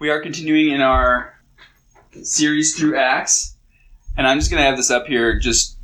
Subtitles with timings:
[0.00, 1.38] We are continuing in our
[2.22, 3.54] series through Acts,
[4.16, 5.76] and I'm just going to have this up here just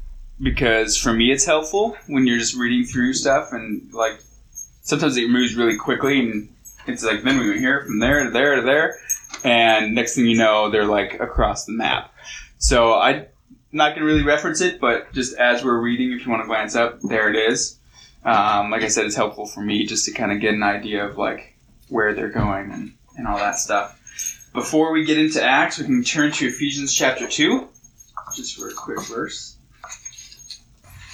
[0.42, 4.18] because for me it's helpful when you're just reading through stuff and like
[4.82, 6.48] sometimes it moves really quickly and
[6.86, 8.96] it's like then we went here from there to there to there,
[9.44, 12.12] and next thing you know they're like across the map.
[12.58, 13.26] So I'm
[13.70, 16.48] not going to really reference it, but just as we're reading, if you want to
[16.48, 17.78] glance up, there it is.
[18.24, 21.06] Um, like I said, it's helpful for me just to kind of get an idea
[21.06, 21.54] of like
[21.88, 23.98] where they're going and, and all that stuff.
[24.52, 27.68] Before we get into Acts, we can turn to Ephesians chapter 2,
[28.34, 29.54] just for a quick verse.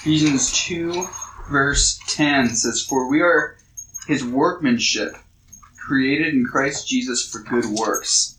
[0.01, 1.07] Ephesians 2,
[1.51, 3.59] verse 10 says, For we are
[4.07, 5.17] his workmanship,
[5.77, 8.39] created in Christ Jesus for good works,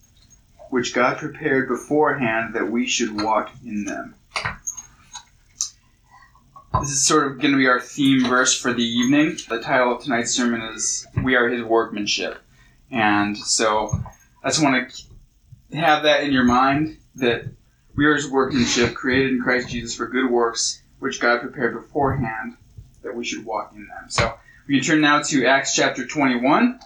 [0.72, 4.16] which God prepared beforehand that we should walk in them.
[6.80, 9.38] This is sort of going to be our theme verse for the evening.
[9.48, 12.40] The title of tonight's sermon is We Are His Workmanship.
[12.90, 13.92] And so
[14.44, 14.92] I just want
[15.72, 17.46] to have that in your mind that
[17.96, 22.56] we are his workmanship, created in Christ Jesus for good works, which God prepared beforehand
[23.02, 24.10] that we should walk in them.
[24.10, 26.80] So we can turn now to Acts chapter 21.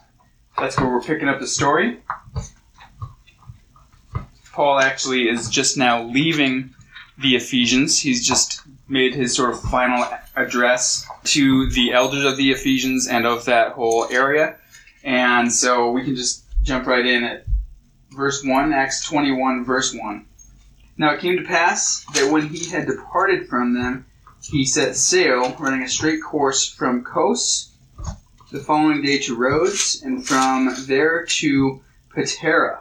[0.58, 2.00] That's where we're picking up the story.
[4.54, 6.74] Paul actually is just now leaving
[7.18, 8.00] the Ephesians.
[8.00, 10.06] He's just made his sort of final
[10.36, 14.58] address to the elders of the Ephesians and of that whole area.
[15.04, 17.46] And so we can just jump right in at
[18.12, 20.26] verse 1, Acts 21, verse 1.
[20.98, 24.06] Now it came to pass that when he had departed from them,
[24.44, 27.72] he set sail, running a straight course from Kos,
[28.52, 31.82] the following day to Rhodes, and from there to
[32.16, 32.80] Patara.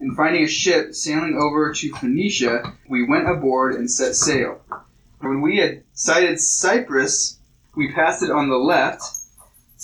[0.00, 4.60] And finding a ship sailing over to Phoenicia, we went aboard and set sail.
[5.20, 7.38] When we had sighted Cyprus,
[7.76, 9.02] we passed it on the left,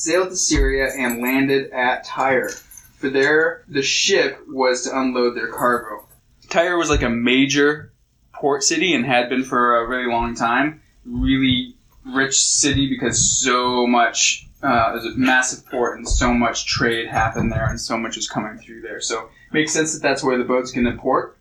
[0.01, 2.49] sailed to Syria, and landed at Tyre.
[2.97, 6.07] For there the ship was to unload their cargo.
[6.49, 7.93] Tyre was like a major
[8.33, 10.81] port city and had been for a really long time.
[11.05, 11.75] Really
[12.07, 17.53] rich city because so much uh, there's a massive port and so much trade happened
[17.53, 19.01] there and so much was coming through there.
[19.01, 21.37] So it makes sense that that's where the boat's going to port.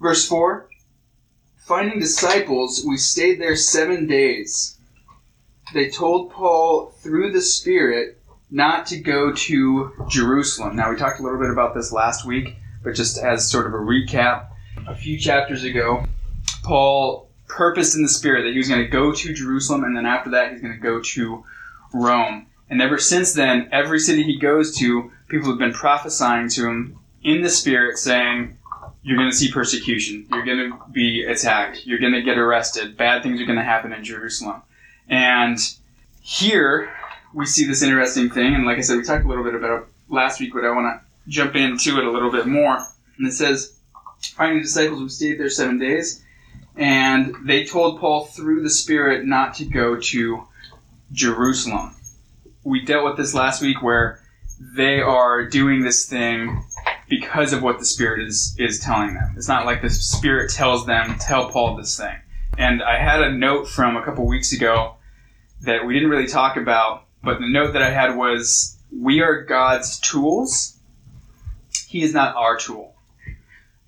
[0.00, 0.68] Verse 4
[1.56, 4.78] Finding disciples, we stayed there seven days.
[5.74, 8.18] They told Paul through the Spirit
[8.48, 10.76] not to go to Jerusalem.
[10.76, 13.74] Now, we talked a little bit about this last week, but just as sort of
[13.74, 14.46] a recap,
[14.86, 16.04] a few chapters ago,
[16.62, 20.06] Paul purposed in the Spirit that he was going to go to Jerusalem, and then
[20.06, 21.44] after that, he's going to go to
[21.92, 22.46] Rome.
[22.70, 26.98] And ever since then, every city he goes to, people have been prophesying to him
[27.24, 28.56] in the Spirit, saying,
[29.02, 30.28] You're going to see persecution.
[30.30, 31.84] You're going to be attacked.
[31.84, 32.96] You're going to get arrested.
[32.96, 34.62] Bad things are going to happen in Jerusalem.
[35.08, 35.58] And
[36.20, 36.92] here,
[37.32, 38.54] we see this interesting thing.
[38.54, 40.70] And like I said, we talked a little bit about it last week, but I
[40.70, 42.78] want to jump into it a little bit more.
[43.18, 43.76] And it says,
[44.36, 46.22] Finding disciples, we stayed there seven days.
[46.76, 50.44] And they told Paul through the Spirit not to go to
[51.12, 51.94] Jerusalem.
[52.64, 54.20] We dealt with this last week where
[54.58, 56.64] they are doing this thing
[57.08, 59.34] because of what the Spirit is, is telling them.
[59.36, 62.16] It's not like the Spirit tells them, tell Paul this thing.
[62.56, 64.93] And I had a note from a couple weeks ago
[65.64, 69.42] that we didn't really talk about, but the note that I had was, We are
[69.42, 70.78] God's tools.
[71.86, 72.94] He is not our tool.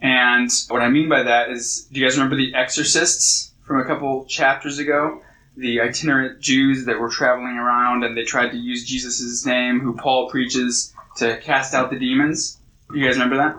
[0.01, 3.85] And what I mean by that is, do you guys remember the exorcists from a
[3.85, 5.23] couple chapters ago?
[5.57, 9.97] The itinerant Jews that were traveling around and they tried to use Jesus' name, who
[9.97, 12.59] Paul preaches, to cast out the demons.
[12.93, 13.57] You guys remember that?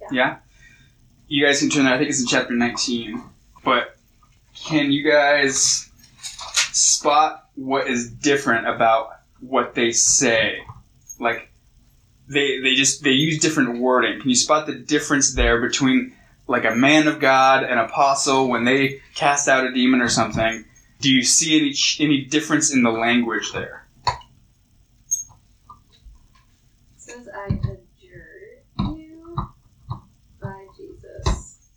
[0.00, 0.08] Yeah.
[0.12, 0.36] yeah?
[1.26, 3.22] You guys can turn there, I think it's in chapter 19.
[3.64, 3.96] But
[4.54, 5.90] can you guys
[6.72, 10.58] spot what is different about what they say?
[11.18, 11.50] Like,
[12.28, 14.20] they they just they use different wording.
[14.20, 16.14] Can you spot the difference there between
[16.46, 20.64] like a man of God, an apostle, when they cast out a demon or something?
[21.00, 23.82] Do you see any any difference in the language there?
[27.12, 29.36] says I adjure you
[30.40, 31.70] by Jesus.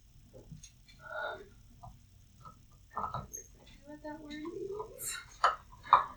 [1.01, 1.41] Um,
[2.95, 5.17] I don't know exactly what that word means.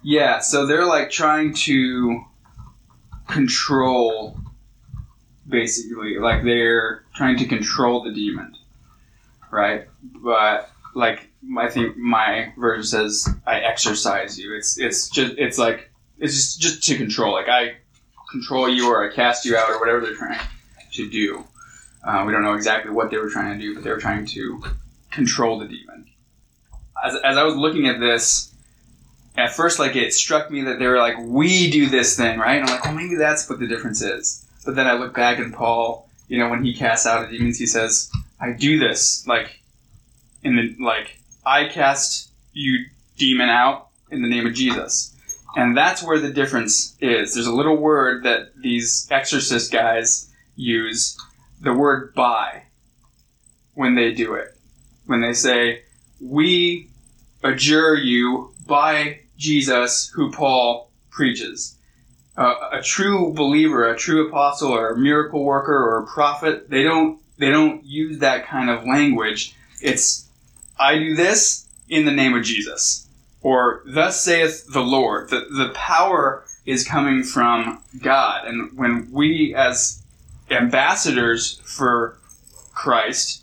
[0.02, 2.24] Yeah, so they're like trying to
[3.26, 4.38] control
[5.48, 8.54] basically like they're trying to control the demon
[9.50, 9.86] right?
[10.22, 11.28] But like
[11.58, 14.54] i think my version says i exercise you.
[14.54, 17.32] It's it's just it's like it's just just to control.
[17.32, 17.76] Like i
[18.30, 20.40] control you or i cast you out or whatever they're trying
[20.92, 21.44] to do.
[22.04, 24.24] Uh, we don't know exactly what they were trying to do but they were trying
[24.24, 24.62] to
[25.10, 26.06] control the demon.
[27.04, 28.54] As, as i was looking at this
[29.38, 32.60] at first like it struck me that they were like we do this thing right
[32.60, 35.38] and i'm like well maybe that's what the difference is But then I look back
[35.38, 39.62] and Paul, you know, when he casts out demons, he says, "I do this like
[40.42, 42.84] in the like I cast you
[43.16, 45.14] demon out in the name of Jesus."
[45.56, 47.32] And that's where the difference is.
[47.32, 51.16] There's a little word that these exorcist guys use,
[51.62, 52.64] the word by,
[53.72, 54.48] when they do it.
[55.06, 55.82] When they say,
[56.20, 56.90] We
[57.42, 61.76] adjure you by Jesus, who Paul preaches.
[62.36, 66.82] Uh, a true believer, a true apostle, or a miracle worker, or a prophet, they
[66.82, 69.54] don't they don't use that kind of language.
[69.80, 70.28] It's
[70.78, 73.08] I do this in the name of Jesus
[73.40, 75.30] or thus saith the Lord.
[75.30, 78.46] The, the power is coming from God.
[78.46, 80.02] And when we, as
[80.50, 82.18] ambassadors for
[82.74, 83.42] Christ,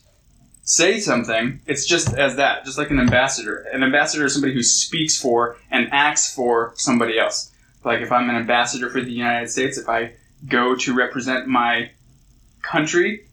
[0.65, 3.65] say something, it's just as that, just like an ambassador.
[3.71, 7.51] An ambassador is somebody who speaks for and acts for somebody else.
[7.83, 10.13] Like if I'm an ambassador for the United States, if I
[10.47, 11.91] go to represent my
[12.63, 13.27] country,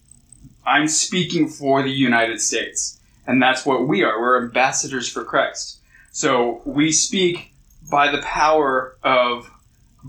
[0.64, 3.00] I'm speaking for the United States.
[3.26, 4.20] And that's what we are.
[4.20, 5.78] We're ambassadors for Christ.
[6.12, 7.54] So we speak
[7.90, 9.50] by the power of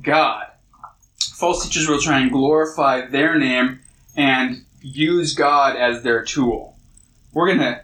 [0.02, 0.48] God.
[1.36, 3.80] False teachers will try and glorify their name
[4.16, 6.73] and use God as their tool.
[7.34, 7.82] We're going to,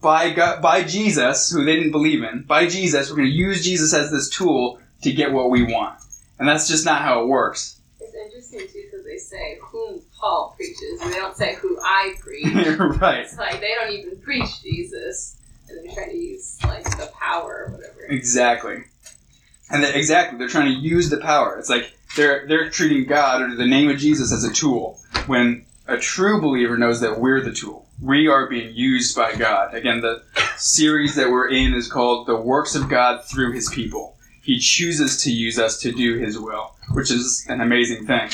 [0.00, 3.64] by, God, by Jesus, who they didn't believe in, by Jesus, we're going to use
[3.64, 5.98] Jesus as this tool to get what we want.
[6.38, 7.80] And that's just not how it works.
[8.00, 12.14] It's interesting, too, because they say whom Paul preaches, and they don't say who I
[12.20, 12.46] preach.
[13.00, 13.20] right.
[13.20, 15.36] It's like they don't even preach Jesus
[15.72, 18.00] and they're trying to use like the power or whatever.
[18.08, 18.84] Exactly.
[19.70, 21.58] And they, exactly, they're trying to use the power.
[21.58, 25.64] It's like they're they're treating God or the name of Jesus as a tool when
[25.86, 27.88] a true believer knows that we're the tool.
[28.00, 29.74] We are being used by God.
[29.74, 30.22] Again, the
[30.56, 34.16] series that we're in is called The Works of God Through His People.
[34.42, 38.30] He chooses to use us to do His will, which is an amazing thing.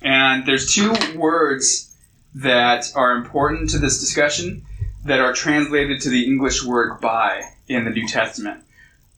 [0.00, 1.94] And there's two words
[2.34, 4.64] that are important to this discussion
[5.04, 8.64] that are translated to the English word by in the New Testament.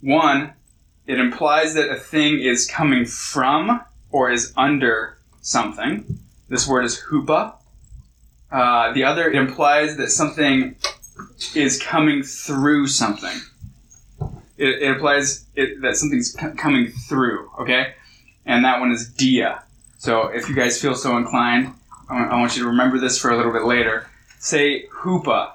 [0.01, 0.53] One,
[1.07, 6.19] it implies that a thing is coming from or is under something.
[6.49, 7.55] This word is hupa.
[8.55, 10.77] Uh, the other, it implies that something
[11.57, 13.37] is coming through something.
[14.57, 17.95] It, it implies it, that something's c- coming through, okay?
[18.47, 19.65] And that one is dia.
[19.99, 21.75] So if you guys feel so inclined,
[22.09, 24.09] I want, you to remember this for a little bit later.
[24.39, 25.55] Say hupa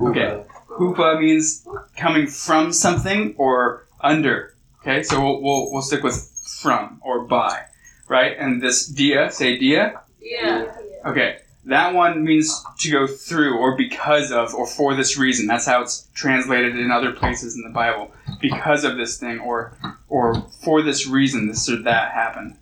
[0.00, 0.44] Okay.
[0.68, 4.54] Hupa means coming from something or under.
[4.82, 6.28] Okay, so we'll, we'll, we'll stick with
[6.60, 7.64] from or by,
[8.06, 8.36] right?
[8.38, 10.00] And this dia, say dia.
[10.20, 10.76] Yeah.
[11.04, 15.46] Okay, that one means to go through or because of or for this reason.
[15.46, 18.10] That's how it's translated in other places in the Bible.
[18.40, 19.76] Because of this thing or
[20.08, 22.56] or for this reason, this or that happened.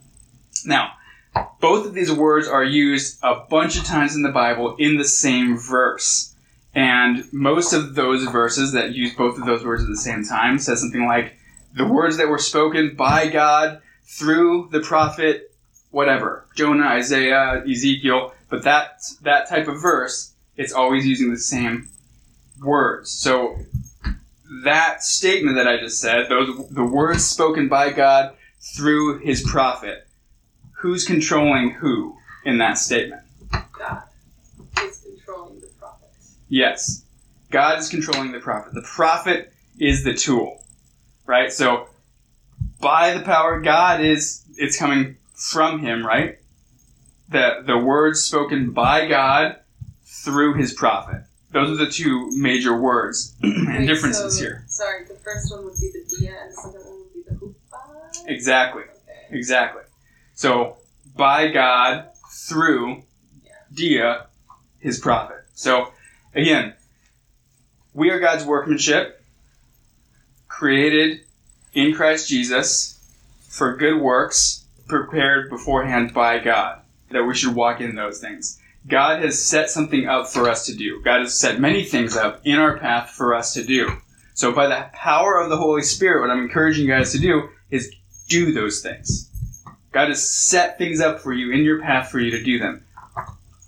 [0.66, 0.92] Now,
[1.60, 5.04] both of these words are used a bunch of times in the Bible in the
[5.04, 6.34] same verse.
[6.74, 10.58] And most of those verses that use both of those words at the same time
[10.58, 11.36] says something like,
[11.74, 15.52] the words that were spoken by God through the prophet,
[15.90, 21.88] whatever, Jonah, Isaiah, Ezekiel, but that, that type of verse, it's always using the same
[22.62, 23.10] words.
[23.10, 23.56] So
[24.64, 28.34] that statement that I just said, those, the words spoken by God
[28.76, 30.06] through his prophet,
[30.72, 33.22] who's controlling who in that statement?
[33.50, 34.02] God
[34.84, 36.08] is controlling the prophet.
[36.48, 37.04] Yes.
[37.50, 38.74] God is controlling the prophet.
[38.74, 40.62] The prophet is the tool.
[41.24, 41.52] Right?
[41.52, 41.86] So
[42.80, 46.38] by the power of God is it's coming from him, right?
[47.30, 49.56] The the words spoken by God
[50.04, 51.24] through his prophet.
[51.52, 54.64] Those are the two major words and differences so- here.
[54.68, 57.34] Sorry, the first one would be the dia, and the second one would be the
[57.36, 58.28] hupa.
[58.28, 58.82] Exactly.
[58.82, 59.36] Okay.
[59.36, 59.82] Exactly.
[60.34, 60.76] So
[61.16, 63.02] by God through
[63.72, 64.26] Dia,
[64.78, 65.44] his prophet.
[65.54, 65.92] So
[66.34, 66.74] again,
[67.94, 69.22] we are God's workmanship,
[70.48, 71.20] created
[71.74, 72.98] in Christ Jesus
[73.48, 78.60] for good works, prepared beforehand by God, that we should walk in those things.
[78.86, 81.02] God has set something up for us to do.
[81.02, 83.90] God has set many things up in our path for us to do.
[84.34, 87.50] So by the power of the Holy Spirit, what I'm encouraging you guys to do
[87.70, 87.94] is
[88.28, 89.30] do those things.
[89.92, 92.84] God has set things up for you in your path for you to do them.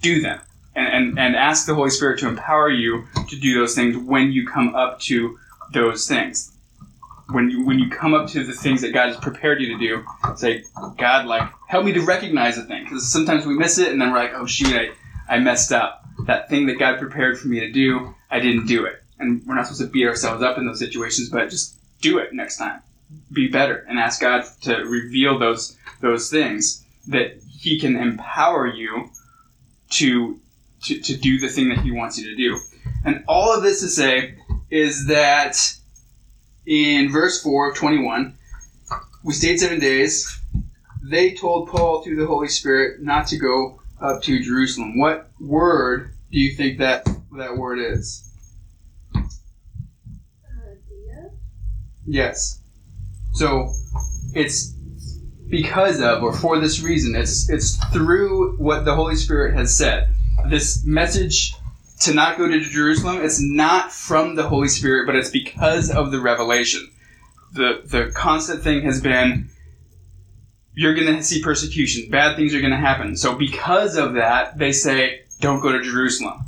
[0.00, 0.40] Do them.
[0.74, 4.32] And, and, and ask the Holy Spirit to empower you to do those things when
[4.32, 5.38] you come up to
[5.72, 6.51] those things.
[7.32, 9.78] When you when you come up to the things that God has prepared you to
[9.78, 10.04] do,
[10.36, 10.64] say,
[10.98, 12.84] God, like, help me to recognize the thing.
[12.84, 14.90] Because sometimes we miss it and then we're like, oh shoot, I,
[15.28, 16.04] I messed up.
[16.26, 19.02] That thing that God prepared for me to do, I didn't do it.
[19.18, 22.32] And we're not supposed to beat ourselves up in those situations, but just do it
[22.32, 22.80] next time.
[23.32, 26.84] Be better and ask God to reveal those those things.
[27.08, 29.10] that He can empower you
[29.90, 30.40] to,
[30.84, 32.60] to, to do the thing that He wants you to do.
[33.04, 34.36] And all of this to say
[34.70, 35.76] is that
[36.66, 38.36] in verse 4 of 21,
[39.24, 40.38] we stayed seven days.
[41.02, 44.98] They told Paul through the Holy Spirit not to go up to Jerusalem.
[44.98, 48.28] What word do you think that that word is?
[49.14, 49.30] Idea?
[52.06, 52.60] Yes.
[53.34, 53.72] So
[54.34, 54.72] it's
[55.48, 57.14] because of or for this reason.
[57.14, 60.08] It's it's through what the Holy Spirit has said.
[60.48, 61.54] This message
[62.04, 66.10] to not go to Jerusalem, it's not from the Holy Spirit, but it's because of
[66.10, 66.90] the revelation.
[67.52, 69.48] The the constant thing has been
[70.74, 72.10] you're going to see persecution.
[72.10, 73.16] Bad things are going to happen.
[73.16, 76.44] So because of that, they say don't go to Jerusalem.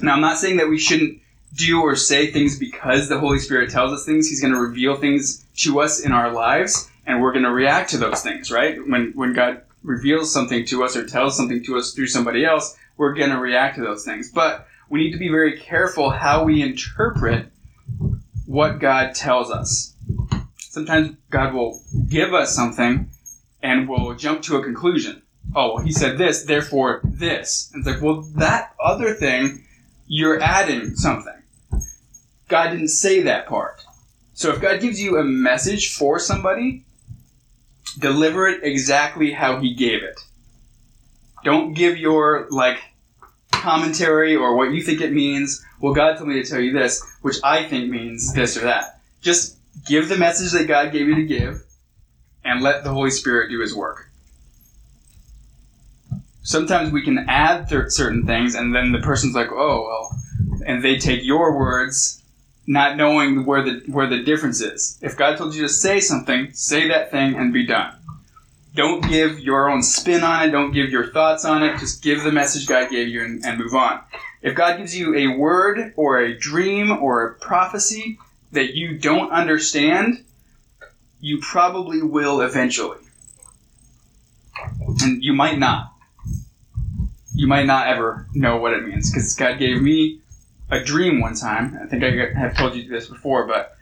[0.00, 1.20] Now, I'm not saying that we shouldn't
[1.54, 4.28] do or say things because the Holy Spirit tells us things.
[4.28, 7.90] He's going to reveal things to us in our lives, and we're going to react
[7.90, 8.78] to those things, right?
[8.86, 12.76] When when God reveals something to us or tells something to us through somebody else,
[12.96, 14.30] we're going to react to those things.
[14.30, 17.46] But we need to be very careful how we interpret
[18.46, 19.94] what God tells us.
[20.58, 23.10] Sometimes God will give us something
[23.62, 25.22] and we'll jump to a conclusion.
[25.54, 27.70] Oh, well, he said this, therefore this.
[27.72, 29.64] And it's like, well, that other thing,
[30.06, 31.32] you're adding something.
[32.48, 33.82] God didn't say that part.
[34.34, 36.84] So if God gives you a message for somebody,
[37.98, 40.20] deliver it exactly how he gave it.
[41.46, 42.78] Don't give your, like,
[43.52, 45.64] commentary or what you think it means.
[45.80, 48.98] Well, God told me to tell you this, which I think means this or that.
[49.22, 51.62] Just give the message that God gave you to give
[52.44, 54.10] and let the Holy Spirit do his work.
[56.42, 60.82] Sometimes we can add th- certain things, and then the person's like, "Oh, well," and
[60.82, 62.22] they take your words,
[62.66, 64.98] not knowing where the where the difference is.
[65.00, 67.92] If God told you to say something, say that thing and be done.
[68.76, 70.52] Don't give your own spin on it.
[70.52, 71.78] Don't give your thoughts on it.
[71.78, 74.00] Just give the message God gave you and, and move on.
[74.42, 78.18] If God gives you a word or a dream or a prophecy
[78.52, 80.22] that you don't understand,
[81.20, 82.98] you probably will eventually.
[85.02, 85.92] And you might not.
[87.34, 90.20] You might not ever know what it means because God gave me
[90.70, 91.78] a dream one time.
[91.82, 93.75] I think I have told you this before, but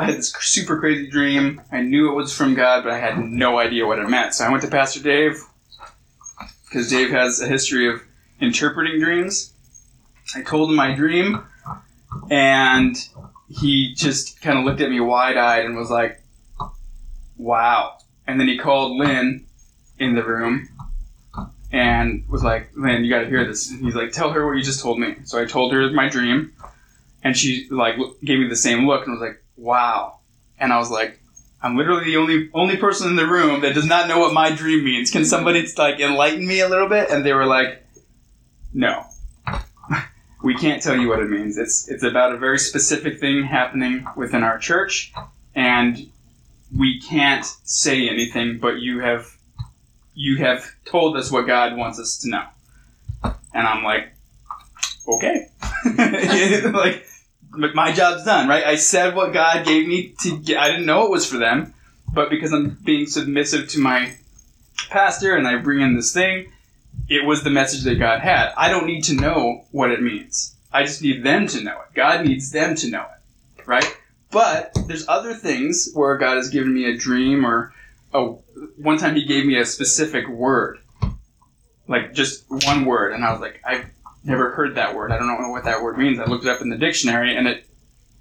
[0.00, 1.60] I had this super crazy dream.
[1.70, 4.32] I knew it was from God, but I had no idea what it meant.
[4.32, 5.42] So I went to Pastor Dave
[6.64, 8.00] because Dave has a history of
[8.40, 9.52] interpreting dreams.
[10.34, 11.44] I told him my dream,
[12.30, 12.96] and
[13.50, 16.22] he just kind of looked at me wide eyed and was like,
[17.36, 17.98] wow.
[18.26, 19.44] And then he called Lynn
[19.98, 20.66] in the room
[21.70, 23.70] and was like, Lynn, you got to hear this.
[23.70, 25.16] And he's like, tell her what you just told me.
[25.24, 26.54] So I told her my dream,
[27.22, 30.18] and she like gave me the same look and was like, wow.
[30.58, 31.20] And I was like,
[31.62, 34.50] I'm literally the only only person in the room that does not know what my
[34.50, 35.10] dream means.
[35.10, 37.10] Can somebody like enlighten me a little bit?
[37.10, 37.86] And they were like,
[38.72, 39.04] no.
[40.42, 41.58] we can't tell you what it means.
[41.58, 45.12] It's it's about a very specific thing happening within our church,
[45.54, 46.08] and
[46.76, 48.58] we can't say anything.
[48.58, 49.36] But you have
[50.14, 52.44] you have told us what God wants us to know,
[53.52, 54.14] and I'm like,
[55.06, 55.48] okay,
[56.72, 57.06] like
[57.50, 58.64] my job's done, right?
[58.64, 60.58] I said what God gave me to get.
[60.58, 61.74] I didn't know it was for them,
[62.12, 64.14] but because I'm being submissive to my
[64.88, 66.52] pastor and I bring in this thing,
[67.08, 68.52] it was the message that God had.
[68.56, 70.56] I don't need to know what it means.
[70.72, 71.94] I just need them to know it.
[71.94, 73.96] God needs them to know it, right?
[74.30, 77.72] But there's other things where God has given me a dream or
[78.12, 78.26] a,
[78.76, 80.78] one time he gave me a specific word,
[81.88, 83.86] like just one word, and I was like, I've
[84.24, 85.12] never heard that word.
[85.12, 86.18] I don't know what that word means.
[86.18, 87.66] I looked it up in the dictionary, and it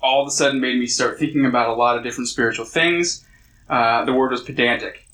[0.02, 3.26] all of a sudden made me start thinking about a lot of different spiritual things.
[3.70, 5.06] Uh, the word was pedantic.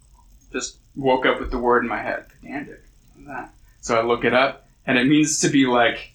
[0.52, 2.82] Just woke up with the word in my head, pedantic.
[3.82, 6.12] So I look it up, and it means to be like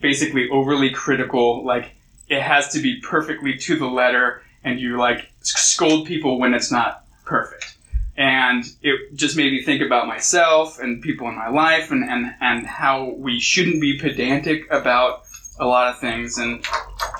[0.00, 1.64] basically overly critical.
[1.64, 1.92] Like
[2.28, 6.70] it has to be perfectly to the letter, and you like scold people when it's
[6.70, 7.73] not perfect.
[8.16, 12.34] And it just made me think about myself and people in my life, and and
[12.40, 15.24] and how we shouldn't be pedantic about
[15.58, 16.38] a lot of things.
[16.38, 16.64] And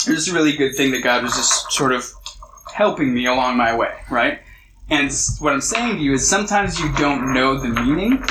[0.07, 2.13] it was a really good thing that God was just sort of
[2.73, 4.41] helping me along my way, right?
[4.91, 5.11] And
[5.41, 8.23] what I'm saying to you is sometimes you don't know the meaning,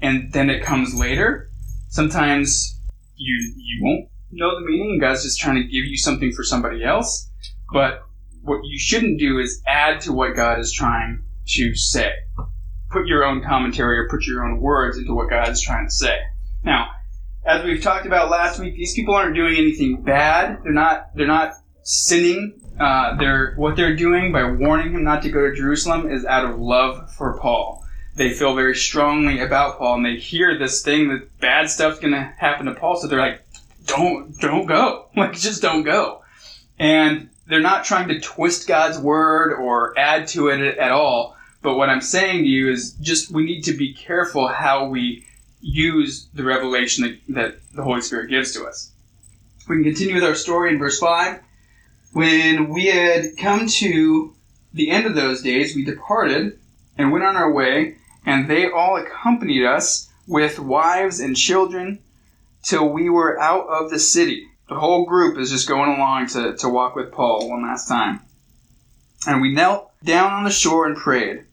[0.00, 1.50] and then it comes later.
[1.90, 2.76] Sometimes
[3.16, 6.84] you you won't know the meaning, God's just trying to give you something for somebody
[6.84, 7.30] else.
[7.72, 8.02] But
[8.42, 11.22] what you shouldn't do is add to what God is trying
[11.56, 12.12] to say.
[12.90, 15.92] Put your own commentary or put your own words into what God is trying to
[15.92, 16.18] say.
[16.64, 16.90] Now,
[17.44, 20.58] as we've talked about last week, these people aren't doing anything bad.
[20.62, 21.14] They're not.
[21.14, 21.52] They're not
[21.82, 22.60] sinning.
[22.78, 26.44] Uh, they're what they're doing by warning him not to go to Jerusalem is out
[26.44, 27.84] of love for Paul.
[28.16, 32.12] they feel very strongly about Paul and they hear this thing that bad stuff's going
[32.12, 32.96] to happen to Paul.
[32.96, 33.42] So they're like,
[33.86, 35.06] don't, don't go.
[35.16, 36.22] Like, just don't go.
[36.78, 41.36] And they're not trying to twist God's word or add to it at all.
[41.62, 45.26] But what I'm saying to you is just we need to be careful how we
[45.60, 48.92] use the revelation that, that the Holy Spirit gives to us.
[49.68, 51.40] We can continue with our story in verse 5.
[52.12, 54.34] When we had come to
[54.72, 56.58] the end of those days, we departed
[56.96, 61.98] and went on our way, and they all accompanied us with wives and children
[62.62, 64.46] till we were out of the city.
[64.68, 68.20] The whole group is just going along to, to walk with Paul one last time.
[69.26, 71.44] And we knelt down on the shore and prayed.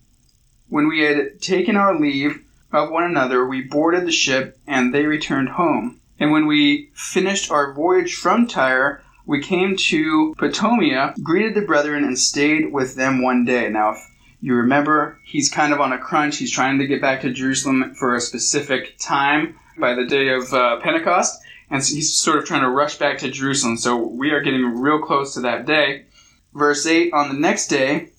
[0.70, 5.06] When we had taken our leave of one another, we boarded the ship, and they
[5.06, 6.00] returned home.
[6.20, 12.04] And when we finished our voyage from Tyre, we came to Ptolemais, greeted the brethren,
[12.04, 13.70] and stayed with them one day.
[13.70, 13.98] Now, if
[14.42, 16.38] you remember, he's kind of on a crunch.
[16.38, 20.54] He's trying to get back to Jerusalem for a specific time by the day of
[20.54, 23.78] uh, Pentecost, and so he's sort of trying to rush back to Jerusalem.
[23.78, 26.06] So we are getting real close to that day.
[26.54, 28.10] Verse 8 On the next day,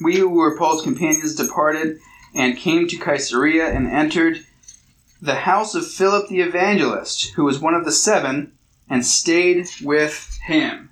[0.00, 1.98] we who were Paul's companions departed
[2.34, 4.44] and came to Caesarea and entered
[5.20, 8.52] the house of Philip the evangelist, who was one of the seven,
[8.88, 10.90] and stayed with him.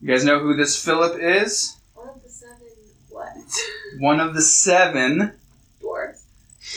[0.00, 1.76] You guys know who this Philip is?
[1.94, 2.66] One of the seven
[3.08, 3.36] what?
[3.98, 5.32] One of the seven.
[5.82, 6.22] Dwarves.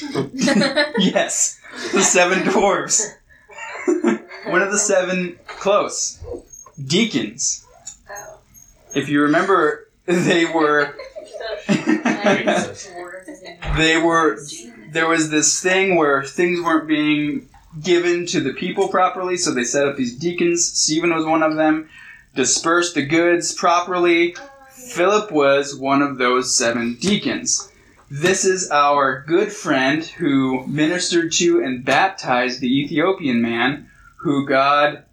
[0.97, 1.59] yes,
[1.91, 3.15] the seven dwarves.
[4.45, 6.23] one of the seven close
[6.83, 7.65] deacons.
[8.09, 8.39] Oh.
[8.95, 10.95] If you remember, they were
[13.77, 14.37] they were
[14.91, 17.47] there was this thing where things weren't being
[17.81, 20.65] given to the people properly, so they set up these deacons.
[20.65, 21.89] Stephen was one of them.
[22.35, 24.35] Dispersed the goods properly.
[24.71, 27.71] Philip was one of those seven deacons.
[28.09, 35.05] This is our good friend who ministered to and baptized the Ethiopian man who God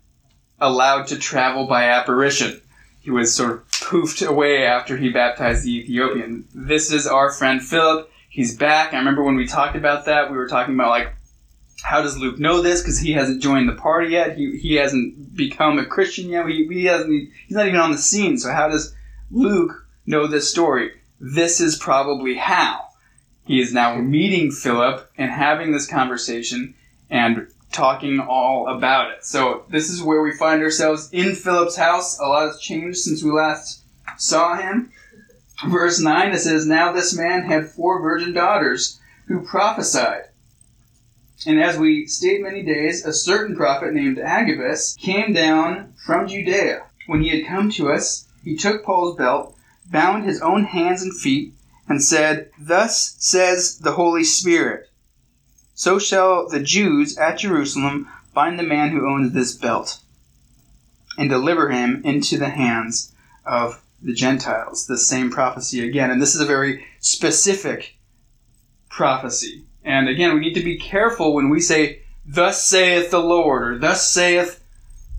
[0.61, 2.61] allowed to travel by apparition.
[3.01, 6.47] He was sort of poofed away after he baptized the Ethiopian.
[6.55, 8.11] This is our friend Philip.
[8.29, 8.93] He's back.
[8.93, 11.15] I remember when we talked about that, we were talking about like,
[11.83, 12.83] how does Luke know this?
[12.83, 14.37] Because he hasn't joined the party yet.
[14.37, 16.47] He, he hasn't become a Christian yet.
[16.47, 17.31] He, he hasn't.
[17.47, 18.37] He's not even on the scene.
[18.37, 18.95] So how does
[19.31, 20.93] Luke know this story?
[21.19, 22.89] This is probably how.
[23.47, 26.75] He is now meeting Philip and having this conversation
[27.09, 29.25] and talking all about it.
[29.25, 32.19] So this is where we find ourselves in Philip's house.
[32.19, 33.83] A lot has changed since we last
[34.17, 34.91] saw him.
[35.67, 40.25] Verse 9 it says, Now this man had four virgin daughters who prophesied.
[41.47, 46.87] And as we stayed many days, a certain prophet named Agabus came down from Judea.
[47.07, 51.17] When he had come to us, he took Paul's belt, bound his own hands and
[51.17, 51.55] feet,
[51.89, 54.88] and said, Thus says the Holy Spirit,
[55.79, 60.01] so shall the Jews at Jerusalem bind the man who owns this belt,
[61.17, 63.13] and deliver him into the hands
[63.47, 64.89] of the Gentiles.
[64.89, 66.11] The same prophecy again.
[66.11, 67.95] And this is a very specific
[68.91, 69.67] prophecy.
[69.85, 73.79] And again, we need to be careful when we say, Thus saith the Lord, or
[73.79, 74.61] Thus saith,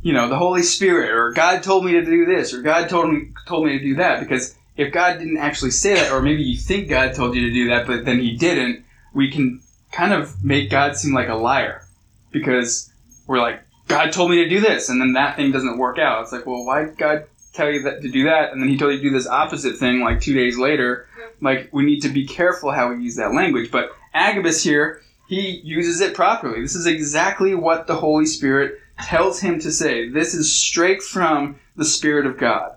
[0.02, 3.14] you know, the Holy Spirit, or God told me to do this, or God told
[3.14, 4.20] me, told me to do that.
[4.20, 7.54] Because if God didn't actually say that, or maybe you think God told you to
[7.54, 11.36] do that, but then He didn't, we can kind of make God seem like a
[11.36, 11.84] liar.
[12.32, 12.92] Because
[13.28, 16.22] we're like, God told me to do this, and then that thing doesn't work out.
[16.24, 18.78] It's like, well, why did God tell you that to do that, and then He
[18.78, 21.08] told you to do this opposite thing like two days later?
[21.42, 23.72] Like, we need to be careful how we use that language.
[23.72, 26.62] But Agabus here, he uses it properly.
[26.62, 30.10] This is exactly what the Holy Spirit tells him to say.
[30.10, 32.74] This is straight from the Spirit of God.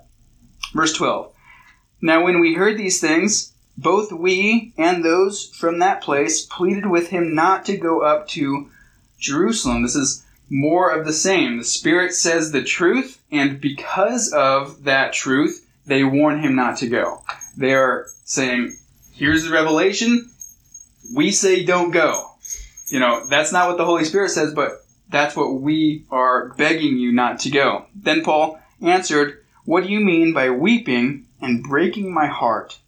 [0.73, 1.33] Verse 12.
[2.01, 7.09] Now, when we heard these things, both we and those from that place pleaded with
[7.09, 8.71] him not to go up to
[9.19, 9.83] Jerusalem.
[9.83, 11.59] This is more of the same.
[11.59, 16.89] The Spirit says the truth, and because of that truth, they warn him not to
[16.89, 17.23] go.
[17.57, 18.77] They are saying,
[19.15, 20.31] here's the revelation,
[21.15, 22.31] we say don't go.
[22.89, 26.99] You know, that's not what the Holy Spirit says, but that's what we are begging
[26.99, 27.87] you not to go.
[27.95, 32.79] Then Paul answered, What do you mean by weeping and breaking my heart?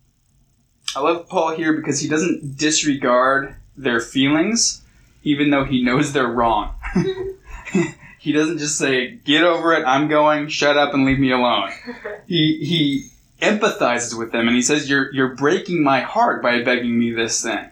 [0.96, 4.82] I love Paul here because he doesn't disregard their feelings,
[5.22, 6.74] even though he knows they're wrong.
[8.18, 9.84] he doesn't just say, "Get over it.
[9.84, 10.48] I'm going.
[10.48, 11.70] Shut up and leave me alone."
[12.26, 13.10] He he
[13.42, 17.42] empathizes with them and he says, "You're you're breaking my heart by begging me this
[17.42, 17.70] thing,"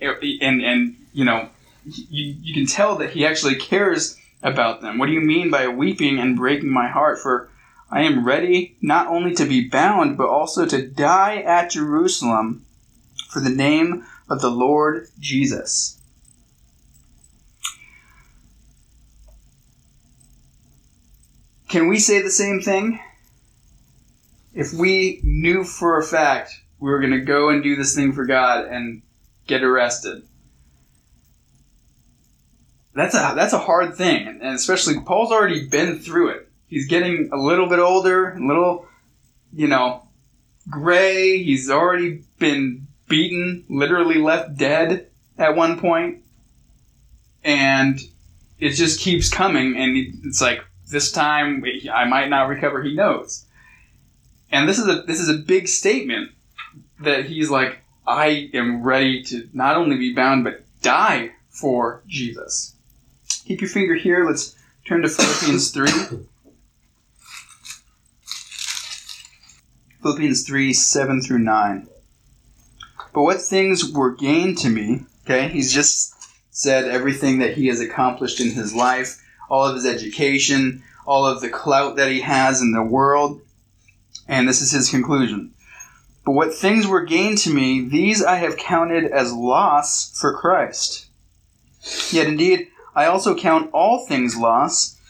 [0.00, 1.48] and and you know,
[1.84, 4.98] you you can tell that he actually cares about them.
[4.98, 7.20] What do you mean by weeping and breaking my heart?
[7.20, 7.48] For
[7.90, 12.64] I am ready not only to be bound, but also to die at Jerusalem
[13.28, 16.00] for the name of the Lord Jesus.
[21.68, 23.00] Can we say the same thing?
[24.54, 28.12] If we knew for a fact we were going to go and do this thing
[28.12, 29.02] for God and
[29.46, 30.22] get arrested,
[32.94, 36.45] that's a that's a hard thing, and especially Paul's already been through it.
[36.68, 38.86] He's getting a little bit older, a little,
[39.52, 40.06] you know,
[40.68, 41.42] gray.
[41.42, 46.22] He's already been beaten, literally left dead at one point.
[47.44, 48.00] and
[48.58, 49.76] it just keeps coming.
[49.76, 52.82] And it's like this time I might not recover.
[52.82, 53.46] He knows,
[54.50, 56.30] and this is a this is a big statement
[57.00, 62.74] that he's like, I am ready to not only be bound but die for Jesus.
[63.44, 64.24] Keep your finger here.
[64.24, 65.90] Let's turn to Philippians 3.
[70.06, 71.88] Philippians 3 7 through 9.
[73.12, 76.14] But what things were gained to me, okay, he's just
[76.52, 81.40] said everything that he has accomplished in his life, all of his education, all of
[81.40, 83.40] the clout that he has in the world,
[84.28, 85.52] and this is his conclusion.
[86.24, 91.06] But what things were gained to me, these I have counted as loss for Christ.
[92.12, 95.00] Yet indeed, I also count all things loss.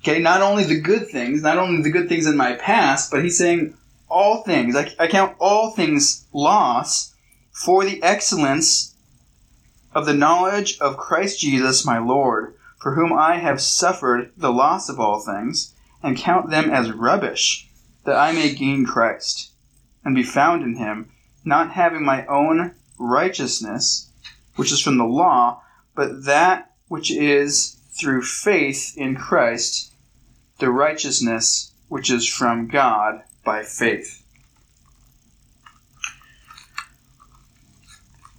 [0.00, 3.22] Okay, not only the good things, not only the good things in my past, but
[3.22, 3.74] he's saying
[4.14, 4.76] all things.
[4.76, 7.14] I, I count all things loss
[7.50, 8.94] for the excellence
[9.92, 14.88] of the knowledge of Christ Jesus my Lord, for whom I have suffered the loss
[14.88, 17.68] of all things, and count them as rubbish,
[18.04, 19.50] that I may gain Christ,
[20.04, 21.10] and be found in him,
[21.44, 24.10] not having my own righteousness,
[24.54, 25.62] which is from the law,
[25.96, 29.92] but that which is through faith in Christ,
[30.58, 34.22] the righteousness which is from God by faith.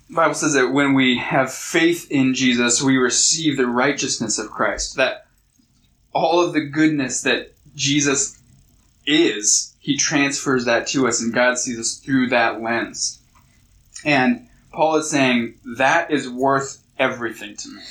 [0.09, 4.51] The Bible says that when we have faith in Jesus, we receive the righteousness of
[4.51, 4.95] Christ.
[4.95, 5.25] That
[6.13, 8.39] all of the goodness that Jesus
[9.05, 13.19] is, he transfers that to us, and God sees us through that lens.
[14.05, 17.81] And Paul is saying that is worth everything to me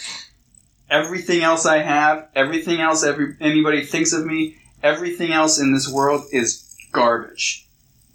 [0.90, 5.88] everything else I have, everything else every, anybody thinks of me, everything else in this
[5.88, 6.63] world is
[6.94, 7.66] garbage.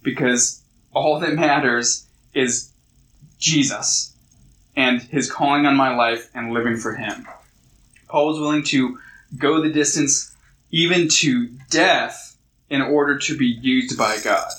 [0.02, 0.63] Because
[0.94, 2.72] all that matters is
[3.38, 4.15] Jesus
[4.76, 7.28] and his calling on my life and living for him.
[8.08, 8.98] Paul was willing to
[9.38, 10.36] go the distance,
[10.72, 12.38] even to death,
[12.70, 14.50] in order to be used by God.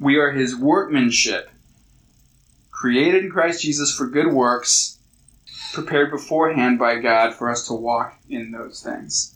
[0.00, 1.50] We are his workmanship
[2.70, 4.98] created in Christ Jesus for good works,
[5.72, 9.35] prepared beforehand by God for us to walk in those things.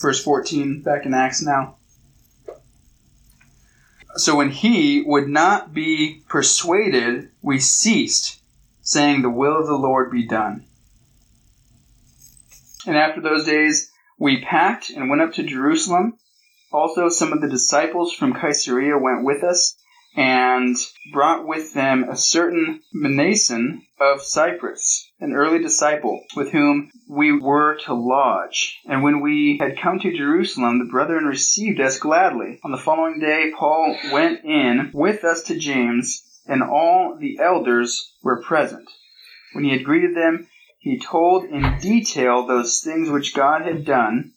[0.00, 1.76] Verse 14, back in Acts now.
[4.16, 8.40] So when he would not be persuaded, we ceased,
[8.80, 10.64] saying, The will of the Lord be done.
[12.86, 16.18] And after those days, we packed and went up to Jerusalem.
[16.72, 19.76] Also, some of the disciples from Caesarea went with us
[20.16, 20.76] and
[21.12, 27.78] brought with them a certain Mnason of Cyprus, an early disciple, with whom we were
[27.84, 28.78] to lodge.
[28.86, 32.58] And when we had come to Jerusalem, the brethren received us gladly.
[32.64, 38.16] On the following day, Paul went in with us to James, and all the elders
[38.22, 38.88] were present.
[39.52, 44.32] When he had greeted them, he told in detail those things which God had done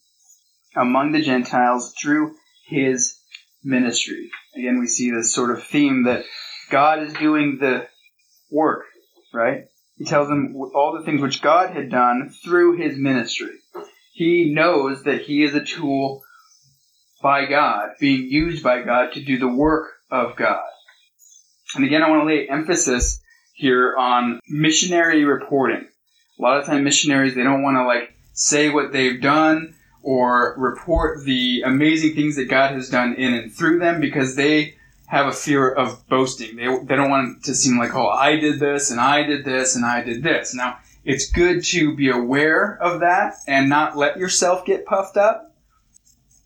[0.75, 2.35] among the Gentiles through
[2.67, 3.17] his
[3.63, 4.29] ministry.
[4.55, 6.25] Again, we see this sort of theme that
[6.69, 7.87] God is doing the
[8.51, 8.85] work,
[9.33, 9.65] right?
[9.97, 13.51] He tells them all the things which God had done through his ministry.
[14.13, 16.21] He knows that he is a tool
[17.21, 20.63] by God, being used by God to do the work of God.
[21.75, 23.21] And again, I want to lay emphasis
[23.53, 25.87] here on missionary reporting.
[26.37, 30.53] A lot of time missionaries, they don't want to like say what they've done or
[30.57, 34.75] report the amazing things that God has done in and through them because they
[35.07, 36.55] have a fear of boasting.
[36.55, 39.75] They, they don't want to seem like, oh, I did this and I did this
[39.75, 40.53] and I did this.
[40.53, 45.55] Now, it's good to be aware of that and not let yourself get puffed up,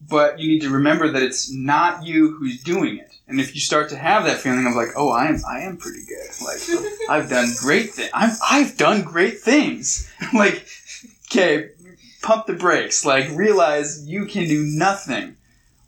[0.07, 3.11] but you need to remember that it's not you who's doing it.
[3.27, 5.77] And if you start to have that feeling of like, oh, I am, I am
[5.77, 6.29] pretty good.
[6.43, 8.09] Like, I've done great things.
[8.13, 10.11] I've done great things.
[10.33, 10.65] like,
[11.29, 11.69] okay,
[12.21, 13.05] pump the brakes.
[13.05, 15.35] Like, realize you can do nothing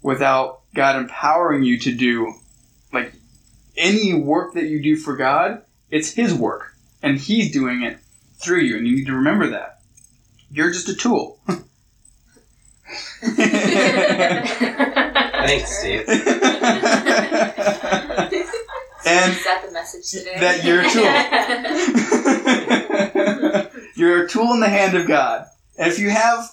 [0.01, 2.33] without God empowering you to do,
[2.93, 3.13] like,
[3.75, 6.75] any work that you do for God, it's His work.
[7.01, 7.97] And He's doing it
[8.37, 8.77] through you.
[8.77, 9.79] And you need to remember that.
[10.51, 11.39] You're just a tool.
[15.49, 16.03] Thanks, Steve.
[16.09, 16.19] and
[19.31, 20.37] Is that the message today?
[20.39, 21.03] that you're a tool.
[23.95, 25.45] you're a tool in the hand of God.
[25.79, 26.51] If you have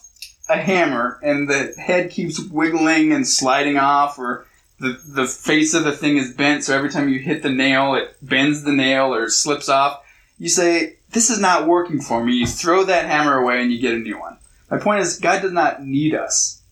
[0.49, 4.47] a hammer and the head keeps wiggling and sliding off, or
[4.79, 7.95] the, the face of the thing is bent, so every time you hit the nail,
[7.97, 10.01] it bends the nail or slips off,
[10.39, 12.35] you say, This is not working for me.
[12.35, 14.39] You throw that hammer away and you get a new one.
[14.71, 16.63] My point is, God does not need us.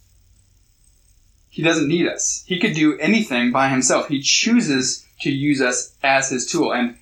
[1.50, 2.44] He doesn't need us.
[2.46, 4.08] He could do anything by himself.
[4.08, 6.72] He chooses to use us as his tool.
[6.72, 6.96] And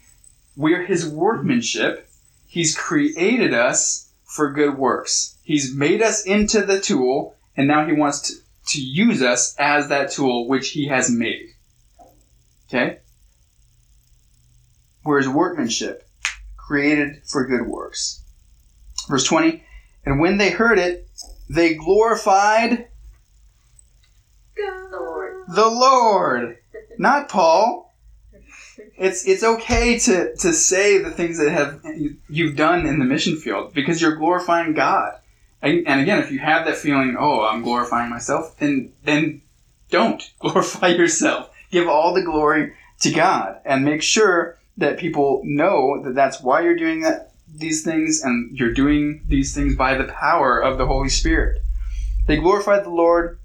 [0.56, 2.08] we're his workmanship.
[2.46, 5.31] He's created us for good works.
[5.42, 8.34] He's made us into the tool, and now he wants to,
[8.68, 11.54] to use us as that tool which he has made.
[12.68, 12.98] Okay?
[15.04, 16.06] We're workmanship,
[16.56, 18.22] created for good works.
[19.08, 19.64] Verse 20
[20.04, 21.08] And when they heard it,
[21.50, 22.88] they glorified
[24.56, 25.44] the Lord.
[25.48, 26.58] the Lord,
[26.98, 27.94] not Paul.
[28.96, 31.84] It's it's okay to to say the things that have
[32.28, 35.14] you've done in the mission field because you're glorifying God.
[35.62, 39.42] And, and again, if you have that feeling, oh, I'm glorifying myself, then then
[39.90, 41.50] don't glorify yourself.
[41.70, 46.62] Give all the glory to God, and make sure that people know that that's why
[46.62, 50.86] you're doing that these things, and you're doing these things by the power of the
[50.86, 51.62] Holy Spirit.
[52.26, 53.38] They glorified the Lord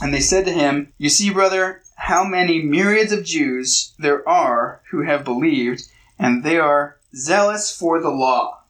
[0.00, 4.82] and they said to him, You see, brother, how many myriads of Jews there are
[4.90, 5.84] who have believed,
[6.18, 8.64] and they are zealous for the law.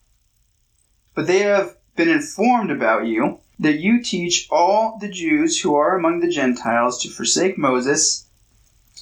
[1.15, 5.97] But they have been informed about you that you teach all the Jews who are
[5.97, 8.27] among the Gentiles to forsake Moses,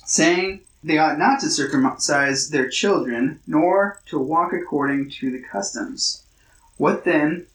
[0.04, 6.24] saying they ought not to circumcise their children, nor to walk according to the customs.
[6.76, 7.46] What then?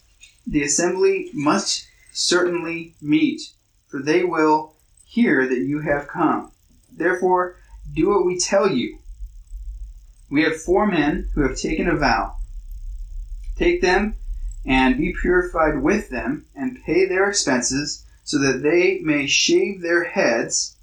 [0.45, 3.51] The assembly must certainly meet
[3.87, 4.73] for they will
[5.05, 6.51] hear that you have come.
[6.91, 7.55] Therefore,
[7.93, 8.99] do what we tell you.
[10.29, 12.35] We have four men who have taken a vow.
[13.55, 14.15] Take them
[14.67, 20.03] and be purified with them, and pay their expenses, so that they may shave their
[20.03, 20.75] heads,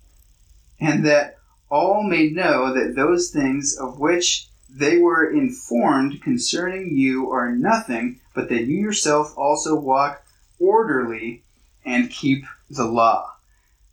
[0.81, 1.39] and that
[1.71, 8.19] all may know that those things of which they were informed concerning you are nothing,
[8.35, 10.25] but that you yourself also walk
[10.59, 11.43] orderly
[11.85, 13.35] and keep the law.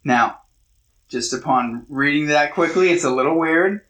[0.03, 0.41] Now,
[1.09, 3.81] just upon reading that quickly, it's a little weird,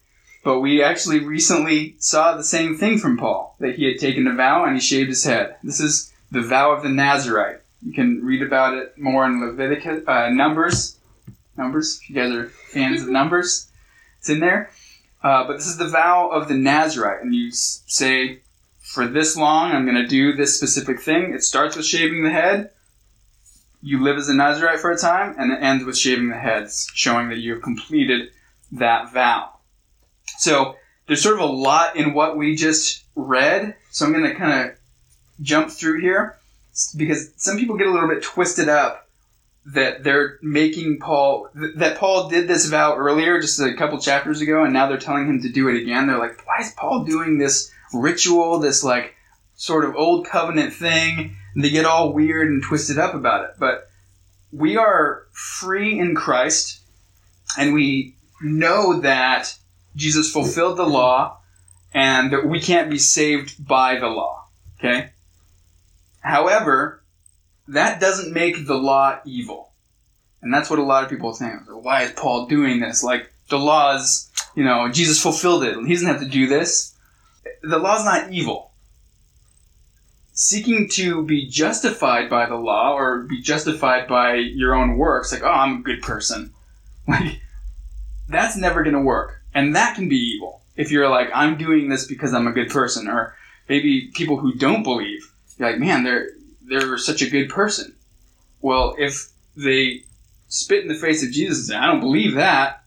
[0.43, 4.36] but we actually recently saw the same thing from Paul that he had taken a
[4.36, 5.56] vow and he shaved his head.
[5.63, 7.62] This is the vow of the Nazarite.
[7.82, 10.97] You can read about it more in Leviticus, uh, Numbers.
[11.58, 13.71] Numbers, if you guys are fans of Numbers,
[14.19, 14.71] it's in there.
[15.23, 18.39] Uh, but this is the vow of the Nazarite, and you say,
[18.80, 21.34] for this long, I'm going to do this specific thing.
[21.34, 22.71] It starts with shaving the head
[23.82, 26.89] you live as a Nazarite for a time, and it ends with shaving the heads,
[26.93, 28.30] showing that you have completed
[28.71, 29.58] that vow.
[30.41, 30.75] So
[31.06, 34.71] there's sort of a lot in what we just read, so I'm going to kind
[34.71, 34.75] of
[35.39, 36.39] jump through here
[36.97, 39.08] because some people get a little bit twisted up
[39.67, 44.63] that they're making Paul that Paul did this vow earlier, just a couple chapters ago,
[44.63, 46.08] and now they're telling him to do it again.
[46.08, 49.13] They're like, why is Paul doing this ritual, this like
[49.54, 51.38] sort of old covenant thing?
[51.54, 53.51] And they get all weird and twisted up about it.
[53.60, 53.88] But
[54.51, 56.80] we are free in Christ,
[57.60, 59.56] and we know that
[59.95, 61.39] Jesus fulfilled the law,
[61.93, 64.47] and that we can't be saved by the law.
[64.80, 65.12] Okay?
[66.21, 67.04] However,
[67.67, 69.71] that doesn't make the law evil.
[70.41, 71.62] And that's what a lot of people think.
[71.67, 73.04] Why is Paul doing this?
[73.04, 75.77] Like, the law is, you know, Jesus fulfilled it.
[75.86, 76.95] He doesn't have to do this.
[77.62, 78.71] The law is not evil
[80.34, 85.43] seeking to be justified by the law or be justified by your own works, like,
[85.43, 86.54] oh, I'm a good person.
[87.08, 87.41] Like,
[88.30, 89.40] that's never going to work.
[89.53, 90.61] And that can be evil.
[90.75, 93.35] If you're like, I'm doing this because I'm a good person, or
[93.67, 96.29] maybe people who don't believe, you're like, man, they're,
[96.63, 97.93] they're such a good person.
[98.61, 100.03] Well, if they
[100.47, 102.83] spit in the face of Jesus and I don't believe that,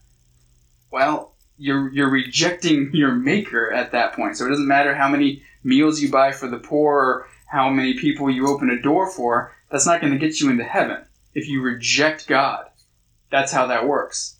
[0.91, 4.37] well, you're, you're rejecting your maker at that point.
[4.37, 7.95] So it doesn't matter how many meals you buy for the poor or how many
[7.95, 11.49] people you open a door for, that's not going to get you into heaven if
[11.49, 12.67] you reject God.
[13.31, 14.34] That's how that works.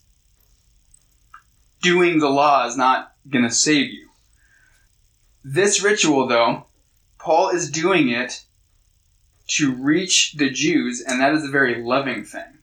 [1.85, 4.09] Doing the law is not going to save you.
[5.45, 6.65] This ritual, though,
[7.19, 8.43] Paul is doing it
[9.49, 12.59] to reach the Jews, and that is a very loving thing.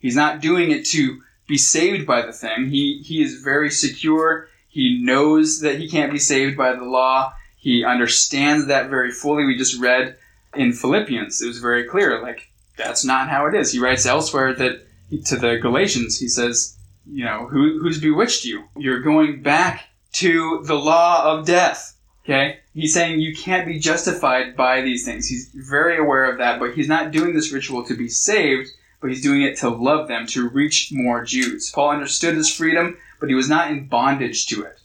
[0.00, 2.70] He's not doing it to be saved by the thing.
[2.70, 4.48] He, he is very secure.
[4.68, 7.32] He knows that he can't be saved by the law.
[7.56, 9.44] He understands that very fully.
[9.44, 10.16] We just read
[10.56, 13.72] in Philippians, it was very clear, like, that's not how it is.
[13.72, 14.86] He writes elsewhere that
[15.26, 16.75] to the Galatians, he says,
[17.08, 18.64] you know, who, who's bewitched you?
[18.76, 21.96] You're going back to the law of death.
[22.24, 22.58] Okay?
[22.74, 25.28] He's saying you can't be justified by these things.
[25.28, 28.68] He's very aware of that, but he's not doing this ritual to be saved,
[29.00, 31.70] but he's doing it to love them, to reach more Jews.
[31.72, 34.78] Paul understood his freedom, but he was not in bondage to it.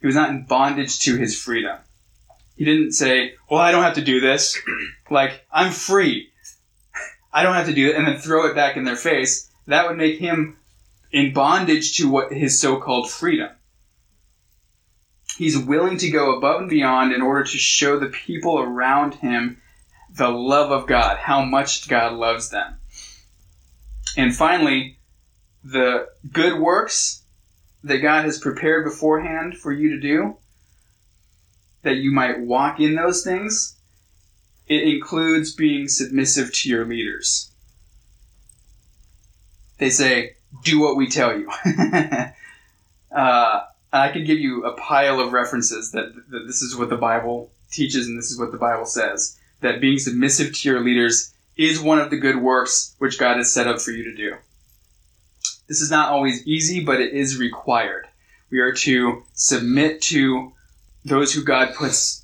[0.00, 1.78] He was not in bondage to his freedom.
[2.56, 4.58] He didn't say, Well, I don't have to do this.
[5.10, 6.30] like, I'm free.
[7.32, 9.50] I don't have to do it, and then throw it back in their face.
[9.66, 10.58] That would make him
[11.14, 13.48] in bondage to what his so called freedom.
[15.38, 19.62] He's willing to go above and beyond in order to show the people around him
[20.10, 22.78] the love of God, how much God loves them.
[24.16, 24.98] And finally,
[25.62, 27.22] the good works
[27.84, 30.36] that God has prepared beforehand for you to do,
[31.82, 33.76] that you might walk in those things,
[34.66, 37.52] it includes being submissive to your leaders.
[39.78, 41.50] They say, do what we tell you.
[43.14, 46.96] uh, I could give you a pile of references that, that this is what the
[46.96, 49.38] Bible teaches and this is what the Bible says.
[49.60, 53.52] That being submissive to your leaders is one of the good works which God has
[53.52, 54.36] set up for you to do.
[55.68, 58.06] This is not always easy, but it is required.
[58.50, 60.52] We are to submit to
[61.04, 62.22] those who God puts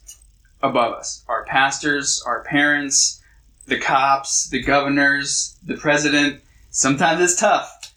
[0.62, 3.20] above us our pastors, our parents,
[3.66, 6.42] the cops, the governors, the president.
[6.70, 7.89] Sometimes it's tough.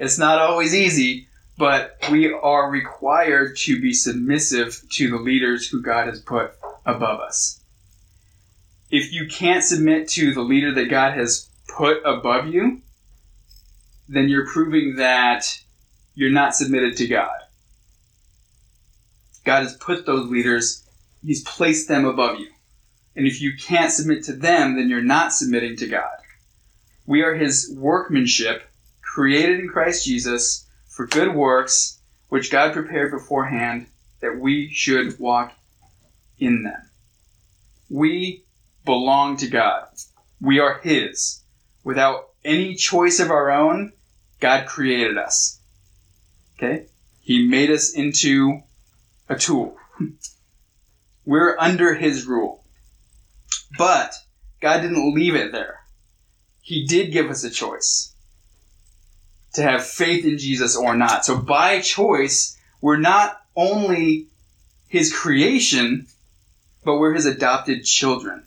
[0.00, 5.82] It's not always easy, but we are required to be submissive to the leaders who
[5.82, 6.52] God has put
[6.86, 7.60] above us.
[8.90, 12.80] If you can't submit to the leader that God has put above you,
[14.08, 15.60] then you're proving that
[16.14, 17.38] you're not submitted to God.
[19.44, 20.82] God has put those leaders,
[21.22, 22.48] He's placed them above you.
[23.14, 26.16] And if you can't submit to them, then you're not submitting to God.
[27.04, 28.69] We are His workmanship,
[29.14, 33.86] created in Christ Jesus for good works which God prepared beforehand
[34.20, 35.52] that we should walk
[36.38, 36.80] in them.
[37.88, 38.44] We
[38.84, 39.88] belong to God.
[40.40, 41.42] We are His.
[41.82, 43.92] Without any choice of our own,
[44.38, 45.58] God created us.
[46.56, 46.86] Okay?
[47.20, 48.60] He made us into
[49.28, 49.76] a tool.
[51.24, 52.64] We're under His rule.
[53.76, 54.14] But
[54.60, 55.80] God didn't leave it there.
[56.60, 58.14] He did give us a choice
[59.54, 61.24] to have faith in Jesus or not.
[61.24, 64.26] So by choice, we're not only
[64.88, 66.06] his creation,
[66.84, 68.46] but we're his adopted children.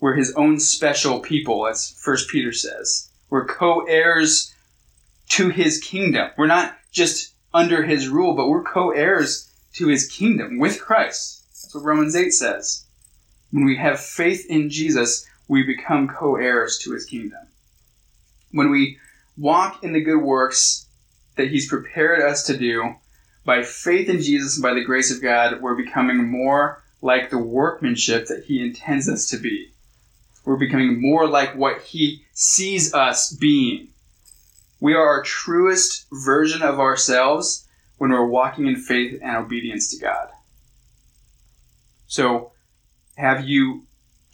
[0.00, 3.10] We're his own special people, as First Peter says.
[3.30, 4.54] We're co-heirs
[5.30, 6.30] to his kingdom.
[6.36, 11.44] We're not just under his rule, but we're co-heirs to his kingdom with Christ.
[11.48, 12.84] That's what Romans 8 says.
[13.50, 17.48] When we have faith in Jesus, we become co-heirs to his kingdom.
[18.52, 18.98] When we
[19.38, 20.86] walk in the good works
[21.36, 22.96] that He's prepared us to do,
[23.44, 27.38] by faith in Jesus and by the grace of God, we're becoming more like the
[27.38, 29.72] workmanship that He intends us to be.
[30.44, 33.88] We're becoming more like what He sees us being.
[34.80, 37.66] We are our truest version of ourselves
[37.98, 40.28] when we're walking in faith and obedience to God.
[42.06, 42.52] So,
[43.16, 43.82] have you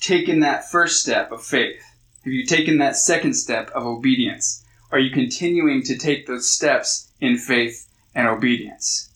[0.01, 1.83] taken that first step of faith?
[2.25, 4.64] Have you taken that second step of obedience?
[4.91, 9.11] Are you continuing to take those steps in faith and obedience?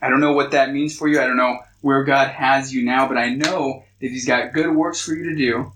[0.00, 1.20] I don't know what that means for you.
[1.20, 4.74] I don't know where God has you now, but I know that He's got good
[4.74, 5.72] works for you to do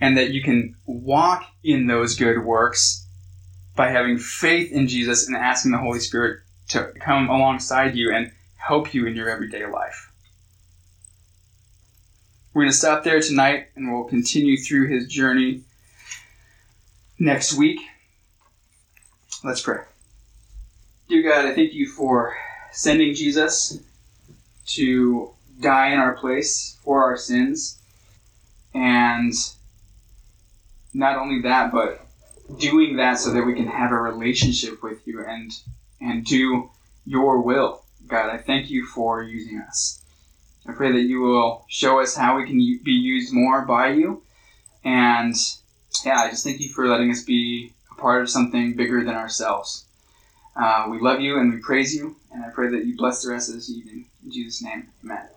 [0.00, 3.06] and that you can walk in those good works
[3.76, 8.32] by having faith in Jesus and asking the Holy Spirit to come alongside you and
[8.56, 10.10] help you in your everyday life.
[12.52, 15.62] We're going to stop there tonight and we'll continue through his journey
[17.22, 17.80] next week.
[19.44, 19.78] Let's pray.
[21.08, 22.36] Dear God, I thank you for
[22.72, 23.80] sending Jesus
[24.66, 25.30] to
[25.60, 27.78] die in our place for our sins.
[28.74, 29.32] And
[30.92, 32.04] not only that, but
[32.58, 35.52] doing that so that we can have a relationship with you and
[36.00, 36.70] and do
[37.06, 37.84] your will.
[38.08, 40.02] God, I thank you for using us.
[40.66, 44.24] I pray that you will show us how we can be used more by you.
[44.84, 45.36] And
[46.04, 49.14] yeah, I just thank you for letting us be a part of something bigger than
[49.14, 49.84] ourselves.
[50.56, 53.32] Uh, we love you and we praise you, and I pray that you bless the
[53.32, 54.06] rest of this evening.
[54.24, 55.31] In Jesus' name, amen.